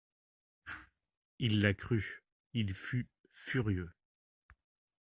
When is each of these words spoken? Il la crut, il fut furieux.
Il 1.37 1.61
la 1.61 1.75
crut, 1.75 2.23
il 2.53 2.73
fut 2.73 3.07
furieux. 3.29 3.91